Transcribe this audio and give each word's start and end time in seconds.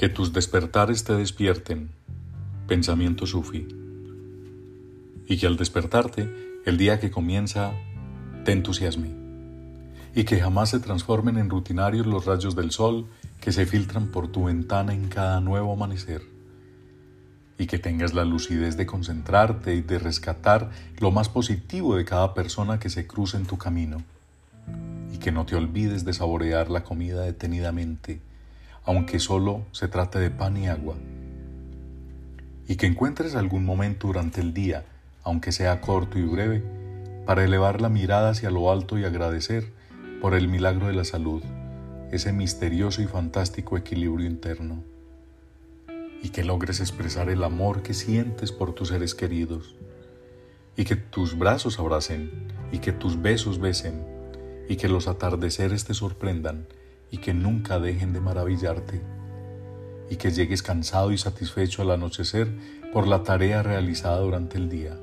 Que 0.00 0.08
tus 0.08 0.32
despertares 0.32 1.04
te 1.04 1.12
despierten, 1.14 1.90
pensamiento 2.66 3.26
sufi. 3.26 3.68
Y 5.26 5.36
que 5.36 5.46
al 5.46 5.58
despertarte, 5.58 6.26
el 6.64 6.78
día 6.78 6.98
que 6.98 7.10
comienza, 7.10 7.72
te 8.46 8.52
entusiasme. 8.52 9.10
Y 10.14 10.24
que 10.24 10.40
jamás 10.40 10.70
se 10.70 10.80
transformen 10.80 11.36
en 11.36 11.50
rutinarios 11.50 12.06
los 12.06 12.24
rayos 12.24 12.56
del 12.56 12.70
sol 12.70 13.08
que 13.42 13.52
se 13.52 13.66
filtran 13.66 14.06
por 14.06 14.28
tu 14.28 14.44
ventana 14.44 14.94
en 14.94 15.10
cada 15.10 15.42
nuevo 15.42 15.70
amanecer. 15.74 16.22
Y 17.58 17.66
que 17.66 17.78
tengas 17.78 18.14
la 18.14 18.24
lucidez 18.24 18.78
de 18.78 18.86
concentrarte 18.86 19.74
y 19.74 19.82
de 19.82 19.98
rescatar 19.98 20.70
lo 20.98 21.10
más 21.10 21.28
positivo 21.28 21.94
de 21.96 22.06
cada 22.06 22.32
persona 22.32 22.78
que 22.80 22.88
se 22.88 23.06
cruce 23.06 23.36
en 23.36 23.44
tu 23.44 23.58
camino. 23.58 24.02
Y 25.12 25.18
que 25.18 25.30
no 25.30 25.44
te 25.44 25.56
olvides 25.56 26.06
de 26.06 26.14
saborear 26.14 26.70
la 26.70 26.84
comida 26.84 27.20
detenidamente 27.20 28.22
aunque 28.84 29.18
solo 29.18 29.62
se 29.72 29.88
trate 29.88 30.18
de 30.18 30.30
pan 30.30 30.56
y 30.56 30.68
agua. 30.68 30.96
Y 32.66 32.76
que 32.76 32.86
encuentres 32.86 33.34
algún 33.34 33.64
momento 33.64 34.06
durante 34.06 34.40
el 34.40 34.54
día, 34.54 34.84
aunque 35.22 35.52
sea 35.52 35.80
corto 35.80 36.18
y 36.18 36.22
breve, 36.22 36.62
para 37.26 37.44
elevar 37.44 37.80
la 37.80 37.88
mirada 37.88 38.30
hacia 38.30 38.50
lo 38.50 38.70
alto 38.72 38.98
y 38.98 39.04
agradecer 39.04 39.72
por 40.20 40.34
el 40.34 40.48
milagro 40.48 40.86
de 40.86 40.94
la 40.94 41.04
salud, 41.04 41.42
ese 42.10 42.32
misterioso 42.32 43.02
y 43.02 43.06
fantástico 43.06 43.76
equilibrio 43.76 44.26
interno. 44.26 44.82
Y 46.22 46.30
que 46.30 46.44
logres 46.44 46.80
expresar 46.80 47.30
el 47.30 47.44
amor 47.44 47.82
que 47.82 47.94
sientes 47.94 48.52
por 48.52 48.74
tus 48.74 48.88
seres 48.88 49.14
queridos. 49.14 49.74
Y 50.76 50.84
que 50.84 50.96
tus 50.96 51.38
brazos 51.38 51.78
abracen, 51.78 52.30
y 52.72 52.78
que 52.78 52.92
tus 52.92 53.20
besos 53.20 53.58
besen, 53.58 54.04
y 54.68 54.76
que 54.76 54.88
los 54.88 55.08
atardeceres 55.08 55.84
te 55.84 55.94
sorprendan, 55.94 56.66
y 57.10 57.18
que 57.18 57.34
nunca 57.34 57.78
dejen 57.78 58.12
de 58.12 58.20
maravillarte, 58.20 59.00
y 60.08 60.16
que 60.16 60.30
llegues 60.30 60.62
cansado 60.62 61.12
y 61.12 61.18
satisfecho 61.18 61.82
al 61.82 61.90
anochecer 61.90 62.48
por 62.92 63.06
la 63.06 63.22
tarea 63.22 63.62
realizada 63.62 64.18
durante 64.20 64.58
el 64.58 64.68
día, 64.68 64.98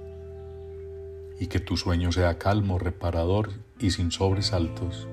y 1.39 1.47
que 1.47 1.59
tu 1.59 1.77
sueño 1.77 2.11
sea 2.11 2.37
calmo, 2.37 2.79
reparador 2.79 3.51
y 3.79 3.91
sin 3.91 4.11
sobresaltos, 4.11 5.07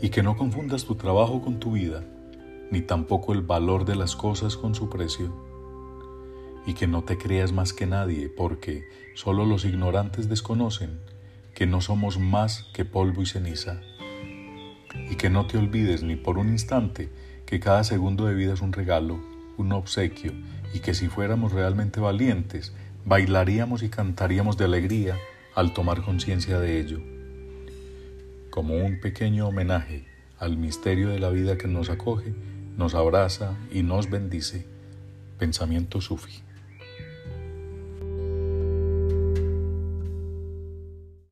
y 0.00 0.10
que 0.10 0.22
no 0.22 0.36
confundas 0.36 0.84
tu 0.84 0.94
trabajo 0.96 1.42
con 1.42 1.58
tu 1.58 1.72
vida, 1.72 2.04
ni 2.70 2.82
tampoco 2.82 3.32
el 3.32 3.42
valor 3.42 3.84
de 3.84 3.96
las 3.96 4.16
cosas 4.16 4.56
con 4.56 4.74
su 4.74 4.90
precio, 4.90 5.34
y 6.66 6.74
que 6.74 6.86
no 6.86 7.04
te 7.04 7.16
creas 7.16 7.52
más 7.52 7.72
que 7.72 7.86
nadie, 7.86 8.28
porque 8.28 8.84
solo 9.14 9.46
los 9.46 9.64
ignorantes 9.64 10.28
desconocen 10.28 11.00
que 11.54 11.66
no 11.66 11.80
somos 11.80 12.18
más 12.18 12.64
que 12.74 12.84
polvo 12.84 13.22
y 13.22 13.26
ceniza 13.26 13.80
y 15.10 15.16
que 15.16 15.30
no 15.30 15.46
te 15.46 15.58
olvides 15.58 16.02
ni 16.02 16.16
por 16.16 16.38
un 16.38 16.48
instante 16.48 17.08
que 17.44 17.60
cada 17.60 17.84
segundo 17.84 18.26
de 18.26 18.34
vida 18.34 18.54
es 18.54 18.60
un 18.60 18.72
regalo, 18.72 19.20
un 19.56 19.72
obsequio 19.72 20.32
y 20.74 20.80
que 20.80 20.94
si 20.94 21.08
fuéramos 21.08 21.52
realmente 21.52 22.00
valientes, 22.00 22.72
bailaríamos 23.04 23.82
y 23.82 23.88
cantaríamos 23.88 24.56
de 24.56 24.64
alegría 24.64 25.16
al 25.54 25.72
tomar 25.72 26.02
conciencia 26.02 26.58
de 26.58 26.80
ello. 26.80 27.00
Como 28.50 28.76
un 28.76 29.00
pequeño 29.00 29.48
homenaje 29.48 30.04
al 30.38 30.56
misterio 30.56 31.08
de 31.08 31.18
la 31.18 31.30
vida 31.30 31.56
que 31.56 31.68
nos 31.68 31.88
acoge, 31.88 32.34
nos 32.76 32.94
abraza 32.94 33.56
y 33.72 33.82
nos 33.82 34.10
bendice. 34.10 34.66
Pensamiento 35.38 36.00
sufi. 36.00 36.45